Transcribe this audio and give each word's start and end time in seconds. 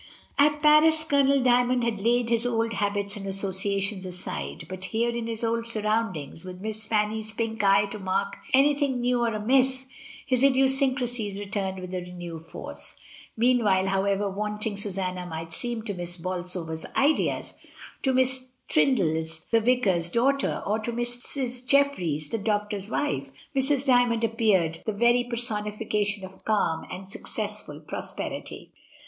At 0.39 0.63
Paris 0.63 1.03
Colonel 1.03 1.43
Dymond 1.43 1.83
had 1.83 2.01
laid 2.01 2.29
his 2.29 2.43
old 2.47 2.73
ha 2.73 2.89
bits 2.89 3.15
and 3.17 3.27
associations 3.27 4.03
aside, 4.03 4.65
but 4.67 4.85
here, 4.85 5.15
in 5.15 5.27
his 5.27 5.43
old 5.43 5.67
sur 5.67 5.81
roundings, 5.83 6.43
with 6.43 6.59
Miss 6.59 6.87
Fanny's 6.87 7.31
pink 7.31 7.63
eye 7.63 7.85
to 7.85 7.99
mark 7.99 8.35
any 8.51 8.73
thing 8.73 8.99
new 8.99 9.19
or 9.23 9.27
amiss, 9.35 9.85
his 10.25 10.41
idiosyncrasies 10.41 11.37
returned 11.37 11.79
with 11.79 11.93
a 11.93 11.99
renewed 12.01 12.47
force. 12.47 12.95
Meanwhile, 13.37 13.85
however 13.89 14.27
wanting 14.27 14.75
Su 14.75 14.89
sanna 14.89 15.27
might 15.27 15.53
seem 15.53 15.83
to 15.83 15.93
Miss 15.93 16.17
Bolsover's 16.17 16.87
ideas, 16.97 17.53
to 18.01 18.11
Miss 18.11 18.53
Trindle's 18.69 19.41
the 19.51 19.61
vicar's 19.61 20.09
daughter, 20.09 20.63
or 20.65 20.79
to 20.79 20.91
Mrs. 20.91 21.63
Jeffries 21.63 22.29
the 22.29 22.39
doctor's 22.39 22.89
wife, 22.89 23.29
Mrs. 23.55 23.85
Dymond 23.85 24.23
appeared 24.23 24.81
the 24.87 24.93
very 24.93 25.23
per 25.23 25.35
sonification 25.37 26.23
of 26.23 26.43
calm 26.43 26.87
and 26.89 27.07
successful 27.07 27.79
prosperity. 27.79 28.71